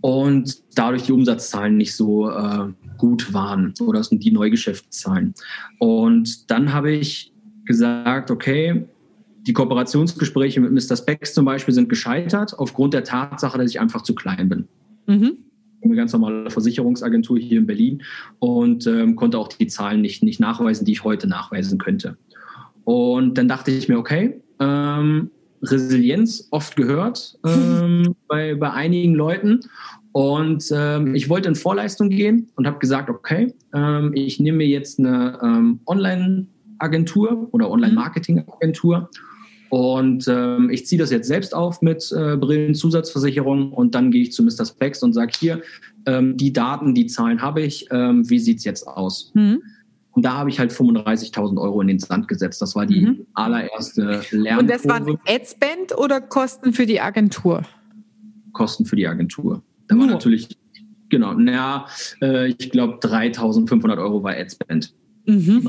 [0.00, 2.68] und dadurch die Umsatzzahlen nicht so äh,
[3.00, 5.34] gut waren oder sind die Neugeschäftszahlen.
[5.78, 7.32] Und dann habe ich
[7.64, 8.86] gesagt, okay,
[9.46, 10.96] die Kooperationsgespräche mit Mr.
[10.96, 14.68] Specs zum Beispiel sind gescheitert aufgrund der Tatsache, dass ich einfach zu klein bin.
[15.06, 15.38] Mhm
[15.82, 18.02] eine ganz normale Versicherungsagentur hier in Berlin
[18.38, 22.16] und ähm, konnte auch die Zahlen nicht, nicht nachweisen, die ich heute nachweisen könnte.
[22.84, 25.30] Und dann dachte ich mir, okay, ähm,
[25.62, 29.60] Resilienz oft gehört ähm, bei, bei einigen Leuten.
[30.12, 34.66] Und ähm, ich wollte in Vorleistung gehen und habe gesagt, okay, ähm, ich nehme mir
[34.66, 39.08] jetzt eine ähm, Online-Agentur oder Online-Marketing-Agentur
[39.70, 44.32] und ähm, ich ziehe das jetzt selbst auf mit äh, Brillenzusatzversicherung und dann gehe ich
[44.32, 44.66] zu Mr.
[44.66, 45.62] Specs und sage hier,
[46.06, 49.30] ähm, die Daten, die Zahlen habe ich, ähm, wie sieht's jetzt aus?
[49.34, 49.62] Mhm.
[50.10, 52.60] Und da habe ich halt 35.000 Euro in den Sand gesetzt.
[52.60, 53.26] Das war die mhm.
[53.34, 54.58] allererste Lernkurve.
[54.58, 57.62] Und das waren Adspend oder Kosten für die Agentur?
[58.52, 59.62] Kosten für die Agentur.
[59.90, 60.48] Da war natürlich,
[61.08, 61.86] genau, naja,
[62.22, 64.94] äh, ich glaube 3.500 Euro war Adspend.
[65.26, 65.68] Mhm.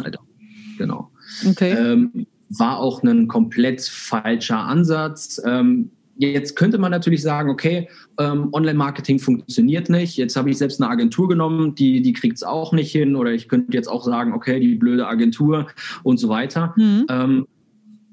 [0.78, 1.10] Genau.
[1.44, 1.72] Okay.
[1.72, 5.42] Ähm, war auch ein komplett falscher Ansatz.
[5.44, 10.18] Ähm, jetzt könnte man natürlich sagen, okay, ähm, Online-Marketing funktioniert nicht.
[10.18, 13.16] Jetzt habe ich selbst eine Agentur genommen, die, die kriegt es auch nicht hin.
[13.16, 15.68] Oder ich könnte jetzt auch sagen, okay, die blöde Agentur
[16.04, 16.76] und so weiter.
[16.78, 17.06] Mhm.
[17.10, 17.48] Ähm,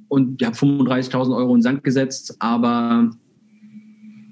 [0.09, 3.11] und ich habe 35.000 Euro in den Sand gesetzt, aber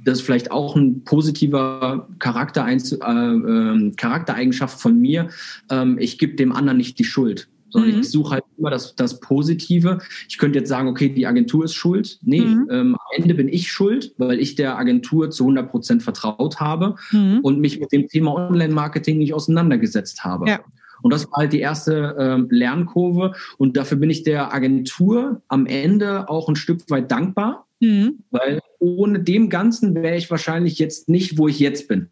[0.06, 5.28] das ist vielleicht auch ein positiver Charakter, äh, äh, Charaktereigenschaft von mir.
[5.70, 8.00] Ähm, ich gebe dem anderen nicht die Schuld sondern mhm.
[8.00, 9.98] ich suche halt immer das, das Positive.
[10.28, 12.18] Ich könnte jetzt sagen, okay, die Agentur ist schuld.
[12.22, 12.68] Nee, mhm.
[12.70, 16.94] ähm, am Ende bin ich schuld, weil ich der Agentur zu 100 Prozent vertraut habe
[17.10, 17.40] mhm.
[17.42, 20.48] und mich mit dem Thema Online-Marketing nicht auseinandergesetzt habe.
[20.48, 20.60] Ja.
[21.02, 23.34] Und das war halt die erste ähm, Lernkurve.
[23.58, 28.20] Und dafür bin ich der Agentur am Ende auch ein Stück weit dankbar, mhm.
[28.30, 32.08] weil ohne dem Ganzen wäre ich wahrscheinlich jetzt nicht, wo ich jetzt bin.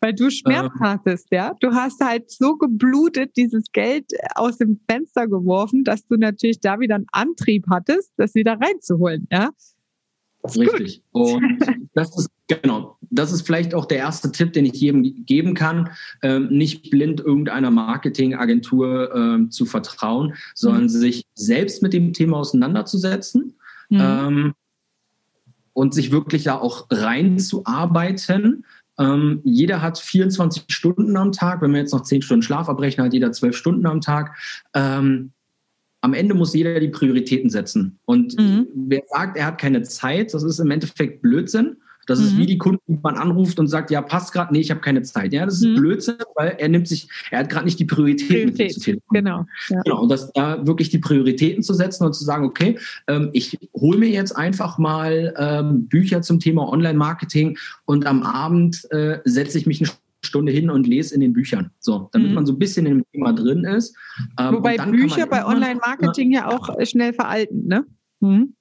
[0.00, 1.54] Weil du Schmerz ähm, hattest, ja.
[1.60, 6.78] Du hast halt so geblutet dieses Geld aus dem Fenster geworfen, dass du natürlich da
[6.78, 9.50] wieder einen Antrieb hattest, das wieder reinzuholen, ja.
[10.44, 11.02] Richtig.
[11.12, 11.42] Und
[11.94, 15.90] das ist genau, das ist vielleicht auch der erste Tipp, den ich jedem geben kann,
[16.22, 20.88] ähm, nicht blind irgendeiner Marketingagentur ähm, zu vertrauen, sondern mhm.
[20.88, 23.54] sich selbst mit dem Thema auseinanderzusetzen.
[23.94, 24.00] Mhm.
[24.00, 24.54] Ähm,
[25.72, 28.64] und sich wirklich da auch reinzuarbeiten,
[28.98, 31.62] ähm, jeder hat 24 Stunden am Tag.
[31.62, 34.36] Wenn wir jetzt noch 10 Stunden Schlaf abrechnen, hat jeder 12 Stunden am Tag.
[34.72, 35.32] Ähm,
[36.00, 37.98] am Ende muss jeder die Prioritäten setzen.
[38.04, 38.66] Und mhm.
[38.74, 41.78] wer sagt, er hat keine Zeit, das ist im Endeffekt Blödsinn.
[42.06, 42.26] Das mhm.
[42.26, 44.80] ist wie die Kunden, die man anruft und sagt, ja, passt gerade, nee, ich habe
[44.80, 45.32] keine Zeit.
[45.32, 45.76] Ja, das ist mhm.
[45.76, 49.02] Blödsinn, weil er nimmt sich, er hat gerade nicht die Prioritäten Priorität.
[49.10, 49.46] Genau.
[49.68, 49.80] Ja.
[49.82, 50.02] Genau.
[50.02, 53.98] Und das da wirklich die Prioritäten zu setzen und zu sagen, okay, ähm, ich hole
[53.98, 59.66] mir jetzt einfach mal ähm, Bücher zum Thema Online-Marketing und am Abend äh, setze ich
[59.66, 59.90] mich eine
[60.24, 61.70] Stunde hin und lese in den Büchern.
[61.78, 62.34] So, damit mhm.
[62.34, 63.96] man so ein bisschen im Thema drin ist.
[64.38, 67.84] Ähm, Wobei Bücher bei Online-Marketing ja auch schnell veralten, ne?
[68.20, 68.54] Mhm.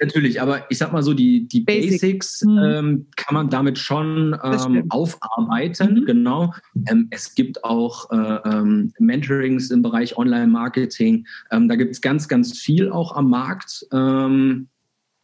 [0.00, 2.00] Natürlich, aber ich sag mal so, die, die Basic.
[2.00, 2.58] Basics mhm.
[2.58, 6.00] ähm, kann man damit schon ähm, aufarbeiten.
[6.00, 6.04] Mhm.
[6.06, 6.54] Genau.
[6.88, 8.16] Ähm, es gibt auch äh,
[8.48, 11.26] ähm, Mentorings im Bereich Online-Marketing.
[11.50, 13.86] Ähm, da gibt es ganz, ganz viel auch am Markt.
[13.92, 14.68] Ähm,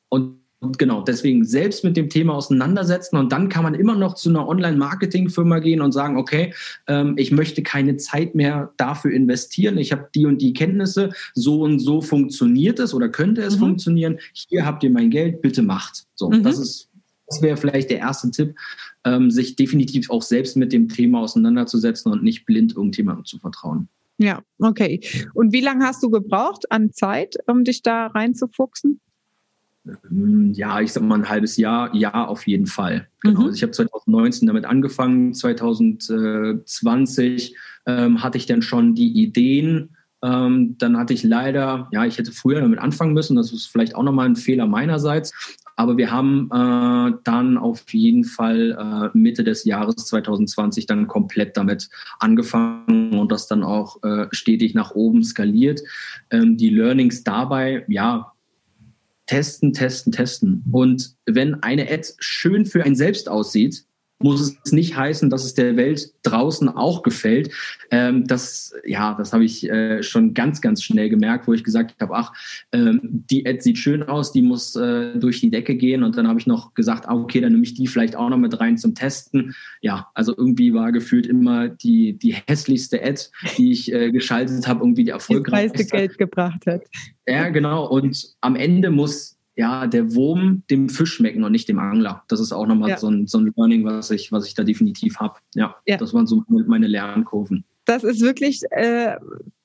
[0.08, 4.14] und und genau, deswegen selbst mit dem Thema auseinandersetzen und dann kann man immer noch
[4.14, 6.54] zu einer Online-Marketing-Firma gehen und sagen, okay,
[6.86, 9.76] ähm, ich möchte keine Zeit mehr dafür investieren.
[9.76, 13.60] Ich habe die und die Kenntnisse, so und so funktioniert es oder könnte es mhm.
[13.60, 14.18] funktionieren.
[14.32, 16.06] Hier habt ihr mein Geld, bitte macht.
[16.14, 16.42] So, mhm.
[16.42, 16.88] das ist
[17.26, 18.54] das wäre vielleicht der erste Tipp,
[19.04, 23.88] ähm, sich definitiv auch selbst mit dem Thema auseinanderzusetzen und nicht blind irgendjemandem zu vertrauen.
[24.18, 25.00] Ja, okay.
[25.32, 29.00] Und wie lange hast du gebraucht an Zeit, um dich da reinzufuchsen?
[30.10, 33.08] Ähm, ja, ich sag mal ein halbes Jahr, ja, auf jeden Fall.
[33.20, 33.40] Genau.
[33.40, 33.46] Mhm.
[33.46, 39.96] Also ich habe 2019 damit angefangen, 2020 ähm, hatte ich dann schon die Ideen.
[40.22, 43.36] Ähm, dann hatte ich leider, ja, ich hätte früher damit anfangen müssen.
[43.36, 45.34] Das ist vielleicht auch nochmal ein Fehler meinerseits.
[45.76, 51.56] Aber wir haben äh, dann auf jeden Fall äh, Mitte des Jahres 2020 dann komplett
[51.56, 55.80] damit angefangen und das dann auch äh, stetig nach oben skaliert.
[56.30, 58.33] Ähm, die Learnings dabei, ja,
[59.26, 60.64] testen, testen, testen.
[60.70, 63.86] Und wenn eine Ad schön für einen selbst aussieht,
[64.20, 67.50] muss es nicht heißen, dass es der Welt draußen auch gefällt.
[67.90, 72.00] Ähm, das, ja, das habe ich äh, schon ganz, ganz schnell gemerkt, wo ich gesagt
[72.00, 72.32] habe, ach,
[72.72, 76.02] ähm, die Ad sieht schön aus, die muss äh, durch die Decke gehen.
[76.02, 78.38] Und dann habe ich noch gesagt, ah, okay, dann nehme ich die vielleicht auch noch
[78.38, 79.54] mit rein zum Testen.
[79.80, 83.20] Ja, also irgendwie war gefühlt immer die, die hässlichste Ad,
[83.58, 85.84] die ich äh, geschaltet habe, irgendwie die erfolgreichste.
[85.84, 86.82] Die Geld gebracht hat.
[87.26, 87.88] Ja, genau.
[87.88, 92.24] Und am Ende muss ja, der Wurm dem Fisch schmecken und nicht dem Angler.
[92.28, 92.98] Das ist auch nochmal ja.
[92.98, 95.38] so, ein, so ein Learning, was ich, was ich da definitiv habe.
[95.54, 97.64] Ja, ja, das waren so meine Lernkurven.
[97.84, 99.16] Das ist wirklich äh,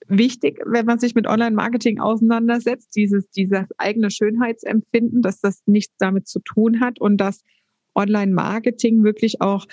[0.07, 6.27] wichtig, wenn man sich mit Online-Marketing auseinandersetzt, dieses, dieses eigene Schönheitsempfinden, dass das nichts damit
[6.27, 7.43] zu tun hat und dass
[7.95, 9.65] Online-Marketing wirklich auch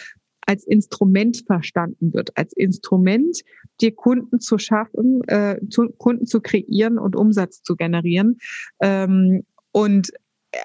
[0.47, 3.41] als Instrument verstanden wird, als Instrument,
[3.81, 8.39] dir Kunden zu schaffen, äh, zu, Kunden zu kreieren und Umsatz zu generieren.
[8.81, 9.43] Ähm,
[9.77, 10.11] und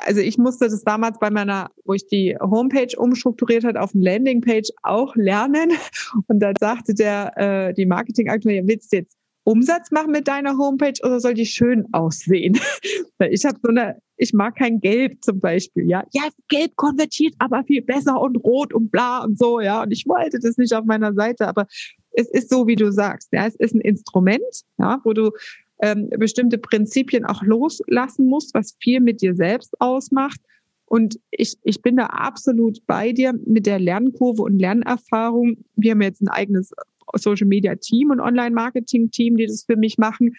[0.05, 4.05] also ich musste das damals bei meiner, wo ich die Homepage umstrukturiert hat, auf eine
[4.05, 5.71] Landingpage auch lernen.
[6.27, 10.57] Und dann sagte der, äh, die Marketingagentur, ja, willst du jetzt Umsatz machen mit deiner
[10.57, 12.57] Homepage oder soll die schön aussehen?
[13.29, 16.05] Ich habe so eine, ich mag kein Gelb zum Beispiel, ja.
[16.13, 19.83] Ja, Gelb konvertiert aber viel besser und Rot und bla und so, ja.
[19.83, 21.67] Und ich wollte das nicht auf meiner Seite, aber
[22.11, 23.45] es ist so, wie du sagst, ja.
[23.45, 25.31] Es ist ein Instrument, ja, wo du
[25.81, 30.39] ähm, bestimmte Prinzipien auch loslassen musst, was viel mit dir selbst ausmacht.
[30.85, 35.57] Und ich, ich bin da absolut bei dir mit der Lernkurve und Lernerfahrung.
[35.75, 36.71] Wir haben jetzt ein eigenes
[37.15, 40.35] Social Media Team und Online Marketing Team, die das für mich machen.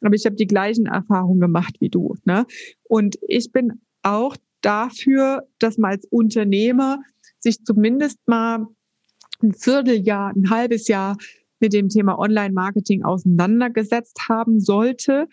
[0.00, 2.14] Aber ich habe die gleichen Erfahrungen gemacht wie du.
[2.24, 2.46] Ne?
[2.84, 7.00] Und ich bin auch dafür, dass man als Unternehmer
[7.40, 8.66] sich zumindest mal
[9.42, 11.16] ein Vierteljahr, ein halbes Jahr
[11.60, 15.28] mit dem Thema Online-Marketing auseinandergesetzt haben sollte,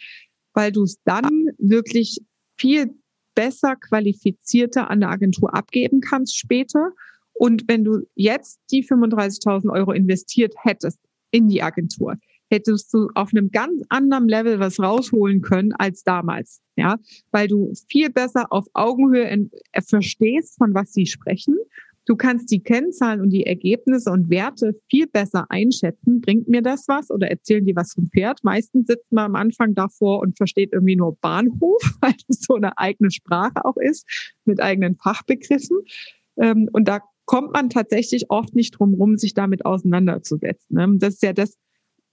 [0.53, 2.19] weil du es dann wirklich
[2.57, 2.93] viel
[3.35, 6.91] besser qualifizierter an der Agentur abgeben kannst später.
[7.33, 10.99] Und wenn du jetzt die 35.000 Euro investiert hättest
[11.31, 12.15] in die Agentur,
[12.49, 16.61] hättest du auf einem ganz anderen Level was rausholen können als damals.
[16.75, 16.97] Ja,
[17.31, 19.49] weil du viel besser auf Augenhöhe
[19.87, 21.57] verstehst, von was sie sprechen
[22.05, 26.19] Du kannst die Kennzahlen und die Ergebnisse und Werte viel besser einschätzen.
[26.21, 28.43] Bringt mir das was oder erzählen die was vom Pferd?
[28.43, 32.77] Meistens sitzt man am Anfang davor und versteht irgendwie nur Bahnhof, weil es so eine
[32.77, 34.05] eigene Sprache auch ist,
[34.45, 35.77] mit eigenen Fachbegriffen.
[36.37, 40.75] Ähm, und da kommt man tatsächlich oft nicht drum rum, sich damit auseinanderzusetzen.
[40.75, 40.97] Ne?
[40.97, 41.57] Das ist ja das,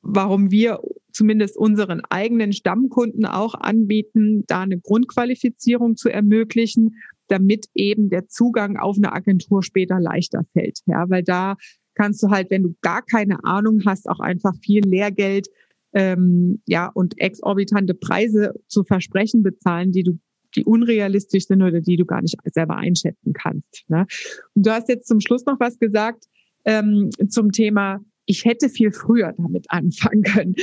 [0.02, 0.80] warum wir
[1.12, 6.96] zumindest unseren eigenen Stammkunden auch anbieten, da eine Grundqualifizierung zu ermöglichen,
[7.28, 10.80] damit eben der Zugang auf eine Agentur später leichter fällt.
[10.86, 11.56] Ja, weil da
[11.94, 15.48] kannst du halt, wenn du gar keine Ahnung hast, auch einfach viel Lehrgeld
[15.92, 20.18] ähm, ja und exorbitante Preise zu versprechen bezahlen, die du
[20.56, 23.84] die unrealistisch sind oder die du gar nicht selber einschätzen kannst.
[23.88, 24.06] Ne?
[24.54, 26.24] Und du hast jetzt zum Schluss noch was gesagt
[26.64, 28.00] ähm, zum Thema
[28.30, 30.54] ich hätte viel früher damit anfangen können.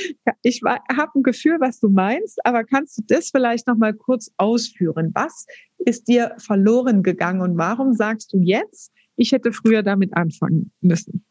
[0.41, 4.31] Ich habe ein Gefühl, was du meinst, aber kannst du das vielleicht noch mal kurz
[4.37, 5.11] ausführen?
[5.13, 5.45] Was
[5.77, 11.25] ist dir verloren gegangen und warum sagst du jetzt, ich hätte früher damit anfangen müssen?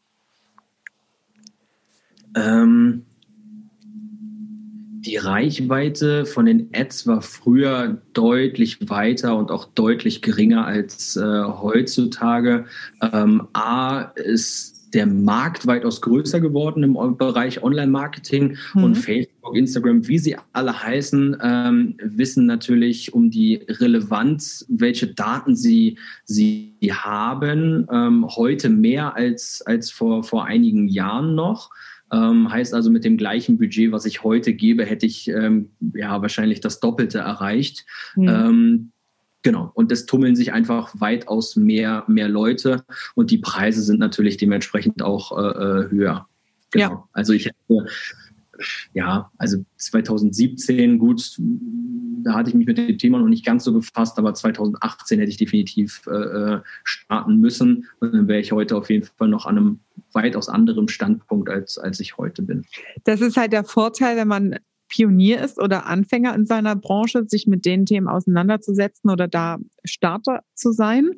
[2.35, 3.07] Ähm,
[5.07, 11.21] die Reichweite von den Ads war früher deutlich weiter und auch deutlich geringer als äh,
[11.21, 12.65] heutzutage.
[13.01, 18.83] Ähm, A ist der Markt weitaus größer geworden im Bereich Online-Marketing mhm.
[18.83, 25.55] und Facebook, Instagram, wie sie alle heißen, ähm, wissen natürlich um die Relevanz, welche Daten
[25.55, 31.69] sie, sie haben, ähm, heute mehr als, als vor, vor einigen Jahren noch.
[32.11, 36.21] Ähm, heißt also, mit dem gleichen Budget, was ich heute gebe, hätte ich ähm, ja
[36.21, 37.85] wahrscheinlich das Doppelte erreicht.
[38.15, 38.27] Mhm.
[38.29, 38.91] Ähm,
[39.47, 39.71] Genau.
[39.75, 42.83] Und es tummeln sich einfach weitaus mehr, mehr Leute
[43.15, 46.27] und die Preise sind natürlich dementsprechend auch äh, äh höher.
[46.71, 46.89] Genau.
[46.89, 47.03] Ja.
[47.13, 47.85] Also ich hätte,
[48.91, 51.37] ja, also 2017, gut,
[52.25, 55.31] da hatte ich mich mit dem Thema noch nicht ganz so befasst, aber 2018 hätte
[55.31, 57.87] ich definitiv äh, äh, starten müssen.
[58.01, 59.79] Und dann wäre ich heute auf jeden Fall noch an einem
[60.11, 62.65] weitaus anderen Standpunkt, als, als ich heute bin.
[63.05, 67.47] Das ist halt der Vorteil, wenn man Pionier ist oder Anfänger in seiner Branche, sich
[67.47, 71.11] mit den Themen auseinanderzusetzen oder da Starter zu sein,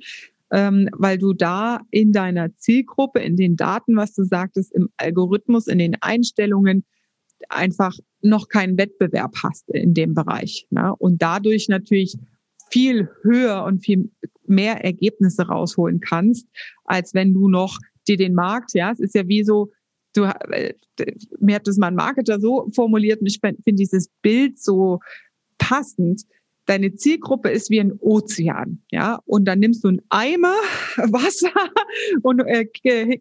[0.52, 5.68] ähm, weil du da in deiner Zielgruppe, in den Daten, was du sagtest, im Algorithmus,
[5.68, 6.84] in den Einstellungen
[7.48, 10.68] einfach noch keinen Wettbewerb hast in dem Bereich.
[10.72, 10.94] Ne?
[10.98, 12.18] Und dadurch natürlich
[12.70, 14.12] viel höher und viel
[14.46, 16.48] mehr Ergebnisse rausholen kannst,
[16.86, 17.78] als wenn du noch
[18.08, 19.72] dir den Markt, ja, es ist ja wie so,
[20.20, 20.74] du, äh,
[21.40, 25.00] mir hat das mal ein Marketer so formuliert und ich finde dieses Bild so
[25.58, 26.24] passend.
[26.66, 30.54] Deine Zielgruppe ist wie ein Ozean, ja, und dann nimmst du einen Eimer
[30.98, 31.52] Wasser
[32.22, 32.66] und äh,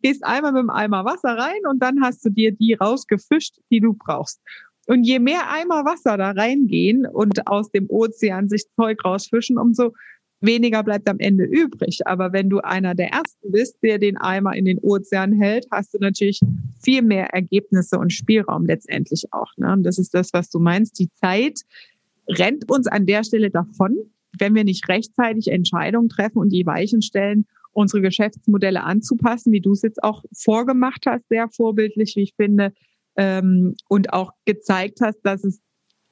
[0.02, 3.80] gehst einmal mit dem Eimer Wasser rein und dann hast du dir die rausgefischt, die
[3.80, 4.40] du brauchst.
[4.86, 9.94] Und je mehr Eimer Wasser da reingehen und aus dem Ozean sich Zeug rausfischen, umso
[10.40, 12.06] weniger bleibt am Ende übrig.
[12.06, 15.94] Aber wenn du einer der Ersten bist, der den Eimer in den Ozean hält, hast
[15.94, 16.40] du natürlich
[16.82, 19.52] viel mehr Ergebnisse und Spielraum letztendlich auch.
[19.56, 19.72] Ne?
[19.72, 20.98] Und das ist das, was du meinst.
[20.98, 21.60] Die Zeit
[22.28, 23.96] rennt uns an der Stelle davon,
[24.38, 29.72] wenn wir nicht rechtzeitig Entscheidungen treffen und die Weichen stellen, unsere Geschäftsmodelle anzupassen, wie du
[29.72, 32.72] es jetzt auch vorgemacht hast, sehr vorbildlich, wie ich finde,
[33.16, 35.60] ähm, und auch gezeigt hast, dass es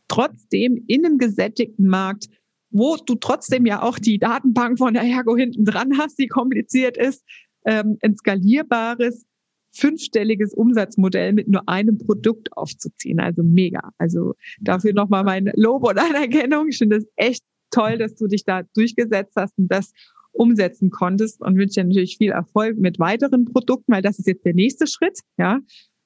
[0.08, 2.28] trotzdem in einem gesättigten Markt
[2.76, 6.96] wo du trotzdem ja auch die Datenbank von der Ergo hinten dran hast, die kompliziert
[6.96, 7.24] ist,
[7.64, 9.24] ähm, ein skalierbares,
[9.72, 13.20] fünfstelliges Umsatzmodell mit nur einem Produkt aufzuziehen.
[13.20, 13.92] Also mega.
[13.98, 16.68] Also dafür nochmal mein Lob und Anerkennung.
[16.68, 19.92] Ich finde es echt toll, dass du dich da durchgesetzt hast und das
[20.32, 24.44] umsetzen konntest und wünsche dir natürlich viel Erfolg mit weiteren Produkten, weil das ist jetzt
[24.44, 25.60] der nächste Schritt, ja.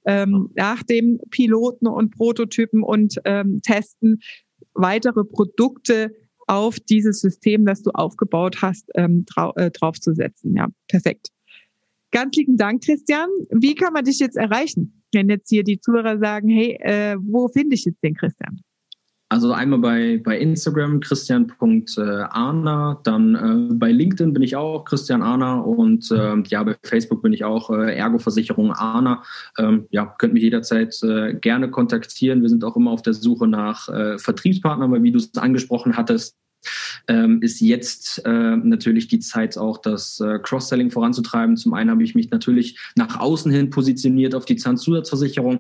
[0.07, 4.21] Ähm, nach dem Piloten und Prototypen und ähm, Testen
[4.73, 6.13] weitere Produkte
[6.51, 10.57] auf dieses System, das du aufgebaut hast, ähm, drau äh, draufzusetzen.
[10.57, 11.29] Ja, perfekt.
[12.11, 13.29] Ganz lieben Dank, Christian.
[13.51, 17.47] Wie kann man dich jetzt erreichen, wenn jetzt hier die Zuhörer sagen, hey, äh, wo
[17.47, 18.61] finde ich jetzt den Christian?
[19.33, 25.65] Also einmal bei, bei Instagram christian.arner, dann äh, bei LinkedIn bin ich auch Christian Arner
[25.65, 29.23] und äh, ja, bei Facebook bin ich auch äh, Ergo-Versicherung Arner.
[29.57, 32.43] Ähm, ja, könnt mich jederzeit äh, gerne kontaktieren.
[32.43, 35.97] Wir sind auch immer auf der Suche nach äh, Vertriebspartnern, weil wie du es angesprochen
[35.97, 36.37] hattest,
[37.09, 41.57] ähm, ist jetzt äh, natürlich die Zeit auch, das äh, Cross-Selling voranzutreiben.
[41.57, 45.59] Zum einen habe ich mich natürlich nach außen hin positioniert auf die Zahnzusatzversicherung.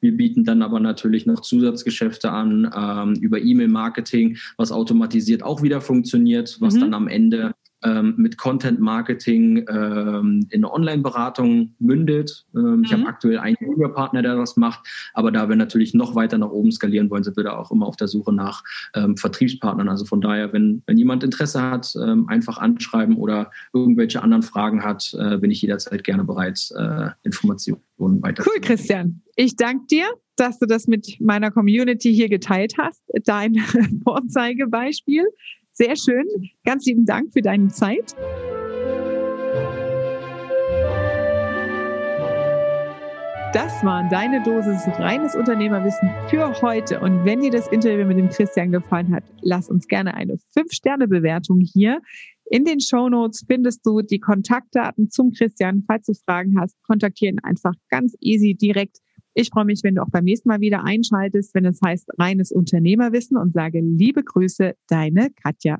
[0.00, 5.80] Wir bieten dann aber natürlich noch Zusatzgeschäfte an ähm, über E-Mail-Marketing, was automatisiert auch wieder
[5.80, 6.80] funktioniert, was mhm.
[6.80, 12.46] dann am Ende ähm, mit Content Marketing ähm, in eine Online-Beratung mündet.
[12.54, 12.84] Ähm, mhm.
[12.84, 16.50] Ich habe aktuell einen Junior-Partner, der das macht, aber da wir natürlich noch weiter nach
[16.50, 18.62] oben skalieren wollen, sind wir da auch immer auf der Suche nach
[18.94, 19.88] ähm, Vertriebspartnern.
[19.88, 24.84] Also von daher, wenn, wenn jemand Interesse hat, ähm, einfach anschreiben oder irgendwelche anderen Fragen
[24.84, 28.44] hat, äh, bin ich jederzeit gerne bereit, äh, Informationen weiter.
[28.46, 29.22] Cool, Christian.
[29.36, 33.56] Ich danke dir, dass du das mit meiner Community hier geteilt hast, dein
[34.04, 35.26] Vorzeigebeispiel.
[35.72, 36.26] Sehr schön.
[36.64, 38.14] Ganz lieben Dank für deine Zeit.
[43.54, 47.00] Das war deine Dosis reines Unternehmerwissen für heute.
[47.00, 51.60] Und wenn dir das Interview mit dem Christian gefallen hat, lass uns gerne eine 5-Sterne-Bewertung
[51.60, 52.00] hier.
[52.46, 55.84] In den Show Notes findest du die Kontaktdaten zum Christian.
[55.86, 58.98] Falls du Fragen hast, kontaktiere ihn einfach ganz easy direkt
[59.34, 62.52] ich freue mich, wenn du auch beim nächsten Mal wieder einschaltest, wenn es heißt reines
[62.52, 65.78] Unternehmerwissen und sage liebe Grüße, deine Katja.